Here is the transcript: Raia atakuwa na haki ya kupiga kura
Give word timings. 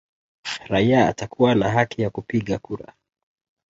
Raia 0.67 1.07
atakuwa 1.09 1.55
na 1.55 1.69
haki 1.69 2.01
ya 2.01 2.09
kupiga 2.09 2.59
kura 2.59 2.93